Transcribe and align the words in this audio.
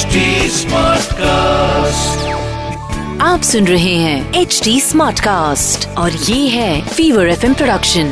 HD 0.00 0.06
cast 1.12 2.28
आप 3.20 3.42
सुन 3.42 3.66
रहे 3.66 3.94
हैं 3.94 4.34
एच 4.34 4.60
डी 4.64 4.80
स्मार्ट 4.80 5.20
कास्ट 5.20 5.88
और 5.88 6.12
ये 6.12 6.48
है 6.48 6.88
फीवर 6.88 7.28
एफ़ 7.28 7.46
प्रोडक्शन 7.46 8.04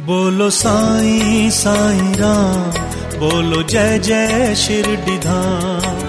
बोलो 0.00 0.50
साईं 0.50 1.50
साईं 1.50 2.14
राम 2.14 2.70
बोलो 3.18 3.62
जय 3.62 3.98
जय 3.98 4.54
शिरडी 4.54 5.18
धाम। 5.18 6.06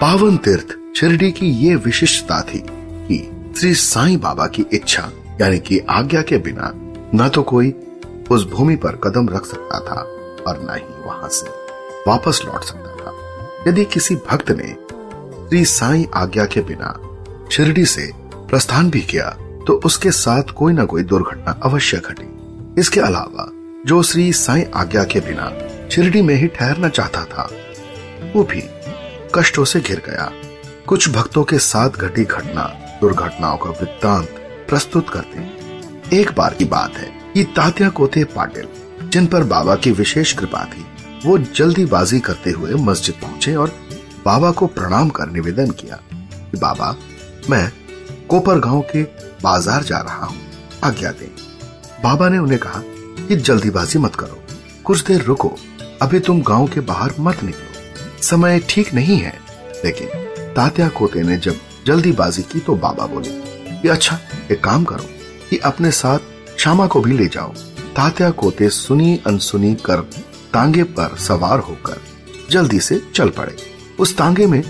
पावन 0.00 0.36
तीर्थ 0.36 0.98
शिरडी 1.00 1.32
की 1.32 1.46
ये 1.46 1.74
विशिष्टता 1.74 2.40
थी 2.40 2.66
कि 3.08 3.50
श्री 3.58 3.74
साईं 3.74 4.20
बाबा 4.20 4.46
की 4.46 4.66
इच्छा 4.72 5.10
यानी 5.40 5.58
कि 5.58 5.78
आज्ञा 5.90 6.22
के 6.22 6.38
बिना 6.38 6.72
न 7.14 7.28
तो 7.28 7.42
कोई 7.42 7.74
उस 8.30 8.50
भूमि 8.50 8.76
पर 8.76 9.00
कदम 9.04 9.28
रख 9.28 9.44
सकता 9.44 9.78
था 9.78 10.00
और 10.48 10.58
न 10.62 10.74
ही 10.74 11.04
वहाँ 11.06 11.28
से। 11.28 11.67
वापस 12.08 12.40
लौट 12.44 12.64
सकता 12.64 12.94
था। 12.94 13.70
यदि 13.70 13.84
किसी 13.84 14.14
भक्त 14.30 14.50
ने 14.50 14.68
श्री 15.48 15.64
साईं 15.64 16.04
आज्ञा 16.14 16.44
के 16.44 16.60
बिना 16.60 16.94
शिरडी 17.52 17.84
से 17.86 18.10
प्रस्थान 18.34 18.90
भी 18.90 19.00
किया 19.02 19.30
तो 19.66 19.80
उसके 19.84 20.10
साथ 20.10 20.50
कोई 20.56 20.72
ना 20.72 20.84
कोई 20.84 21.02
दुर्घटना 21.02 21.60
अवश्य 21.62 21.96
घटी। 21.98 22.28
इसके 22.80 23.00
अलावा, 23.00 23.50
जो 23.86 24.02
श्री 24.02 24.32
साईं 24.32 24.64
आज्ञा 24.74 25.04
के 25.04 25.20
बिना 25.20 25.50
शिरडी 25.88 26.22
में 26.22 26.34
ही 26.34 26.46
ठहरना 26.48 26.88
चाहता 26.88 27.24
था, 27.24 27.48
वो 28.34 28.42
भी 28.44 28.62
कष्टों 29.34 29.64
से 29.64 29.80
घिर 29.80 30.02
गया। 30.06 30.30
कुछ 30.86 31.08
भक्तों 31.10 31.44
के 31.44 31.58
साथ 31.58 31.90
घटी 31.90 32.24
घटना, 32.24 32.62
दुर्घटनाओं 33.00 33.56
का 33.56 33.70
वृत्तांत 33.70 34.28
प्रस्तुत 34.68 35.10
करते 35.10 36.18
एक 36.20 36.32
बार 36.32 36.54
की 36.54 36.64
बात 36.66 36.96
है 36.96 37.10
कि 37.34 37.44
तात्या 37.56 37.88
कोते 37.90 38.24
पाटिल, 38.36 38.68
जिन 39.04 39.26
पर 39.26 39.44
बाबा 39.44 39.74
की 39.76 39.90
विशेष 39.92 40.32
कृपा 40.32 40.64
थी 40.64 40.86
वो 41.26 41.38
जल्दीबाजी 41.38 42.20
करते 42.20 42.50
हुए 42.50 42.74
मस्जिद 42.74 43.14
पहुँचे 43.14 43.54
और 43.54 43.74
बाबा 44.24 44.50
को 44.50 44.66
प्रणाम 44.66 45.08
कर 45.08 45.28
निवेदन 45.28 45.70
किया 45.70 45.96
कि, 46.12 46.58
बाबा, 46.58 46.96
मैं 47.50 47.72
कोपर 48.28 48.58
गाँव 48.58 48.80
के 48.80 49.02
बाज़ार 49.42 49.82
जा 49.82 49.98
रहा 49.98 50.26
हूँ। 50.26 50.38
आज्ञा 50.84 51.10
दें। 51.10 51.30
बाबा 52.02 52.28
ने 52.28 52.38
उन्हें 52.38 52.60
कहा 52.60 52.82
कि, 53.28 53.36
जल्दीबाजी 53.36 53.98
मत 53.98 54.14
करो। 54.16 54.42
कुछ 54.84 55.04
देर 55.04 55.22
रुको। 55.22 55.56
अभी 56.02 56.20
तुम 56.20 56.42
गाँव 56.42 56.66
के 56.66 56.80
बाहर 56.80 57.12
मत 57.20 57.42
निकलो। 57.42 57.68
समय 58.22 58.60
ठीक 58.68 58.94
नहीं 58.94 59.18
है। 59.18 59.40
लेकिन 59.84 60.08
तात्या 60.56 60.88
कोते 60.88 61.22
ने 61.22 61.36
जब 61.36 61.54
जल्दीबाजी 61.86 62.42
की 62.42 62.60
तो 62.60 62.74
बाबा 62.74 63.06
बोले 63.06 63.30
कि 63.82 63.88
अच्छा 63.88 64.18
एक 64.52 64.64
काम 64.64 64.84
करो 64.84 65.04
कि 65.50 65.58
अपने 65.58 65.90
साथ 65.90 66.18
श्यामा 66.58 66.86
को 66.86 67.00
भी 67.00 67.12
ले 67.12 67.26
जाओ। 67.26 67.52
तात्या 67.96 68.30
कोते 68.30 68.68
सुनी 68.68 69.20
अनसुनी 69.26 69.74
कर 69.74 70.10
तांगे 70.52 70.82
पर 70.90 71.16
सवार 71.18 71.58
होकर 71.58 72.00
जल्दी 72.50 72.80
से 72.80 73.00
चल 73.14 73.28
पड़े। 73.28 73.56
उस 73.98 74.16
तांगे 74.16 74.46
में 74.46 74.62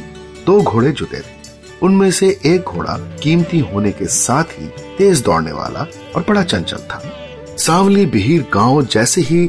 दो 0.46 0.60
घोड़े 0.62 0.90
जुटे 0.92 1.18
थे। 1.18 1.36
उनमें 1.82 2.10
से 2.10 2.28
एक 2.46 2.64
घोड़ा 2.64 2.96
कीमती 3.22 3.58
होने 3.64 3.90
के 3.92 4.06
साथ 4.06 4.44
ही 4.52 4.66
तेज 4.98 5.22
दौड़ने 5.22 5.52
वाला 5.52 5.86
और 6.16 6.24
बड़ा 6.28 6.42
चंचल 6.42 6.78
था। 6.84 7.02
सांवली 7.58 8.06
बिहीर 8.06 8.46
गाँव 8.54 8.82
जैसे 8.84 9.20
ही 9.20 9.48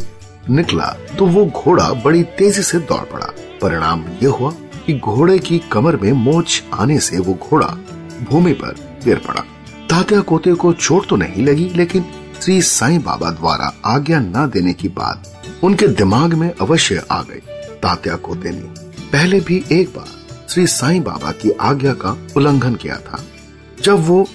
निकला 0.49 0.85
तो 1.17 1.25
वो 1.25 1.45
घोड़ा 1.45 1.91
बड़ी 2.05 2.23
तेज़ी 2.37 2.63
से 2.63 2.79
दौड़ 2.79 3.03
पड़ा। 3.05 3.33
परिणाम 3.61 4.03
ये 4.23 4.27
हुआ 4.29 4.51
कि 4.85 4.97
घोड़े 4.99 5.37
की 5.39 5.59
कमर 5.71 5.95
में 5.95 6.11
मोच 6.13 6.63
आने 6.73 6.99
से 6.99 7.19
वो 7.19 7.33
घोड़ा 7.41 7.67
भूमि 8.29 8.53
पर 8.53 8.75
गिर 9.05 9.17
पड़ा। 9.17 9.41
तात्या 9.89 10.19
कोते 10.21 10.53
को 10.53 10.71
चोट 10.73 11.07
तो 11.09 11.15
नहीं 11.15 11.43
लगी, 11.45 11.69
लेकिन 11.75 12.05
श्री 12.41 12.61
साईं 12.61 13.01
बाबा 13.01 13.29
द्वारा 13.31 13.73
आज्ञा 13.85 14.19
न 14.19 14.49
देने 14.53 14.73
की 14.73 14.87
बात 14.89 15.38
उनके 15.63 15.87
दिमाग 15.87 16.33
में 16.33 16.53
अवश्य 16.61 17.03
आ 17.11 17.21
गई। 17.21 17.41
तात्या 17.83 18.15
कोते 18.15 18.49
ने 18.49 18.89
पहले 19.11 19.39
भी 19.39 19.65
एक 19.71 19.87
बार 19.87 20.07
श्री 20.49 20.67
साईं 20.67 21.03
बाबा 21.03 21.31
की 21.31 21.51
आज्ञा 21.51 21.93
का 21.93 22.27
उल्लंघन 22.37 22.75
किया 22.75 22.95
था। 22.95 23.23
जब 23.83 24.07
वो 24.07 24.27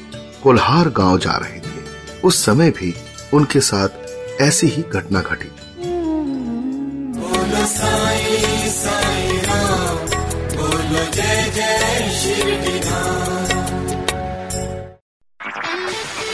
कोल्हार 0.43 0.88
गाँव 0.88 1.19
जा 1.19 1.32
रहे 1.32 1.60
थे, 1.60 1.84
उस 2.25 2.44
समय 2.44 2.71
भी 2.71 2.94
उनके 3.34 3.60
साथ 3.60 3.88
ऐसी 4.41 4.66
ही 4.66 4.82
घटना 4.82 5.21
घटी। 5.21 5.50